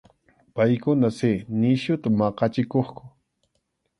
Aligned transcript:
Paykuna 0.55 1.07
si 1.17 1.31
nisyuta 1.59 2.07
maqachikuqku. 2.19 3.03